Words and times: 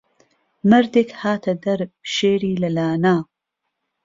مەردێک 0.69 1.09
هاته 1.21 1.51
دهر 1.63 1.79
شێری 2.13 2.53
له 2.63 2.69
لانه 2.77 3.15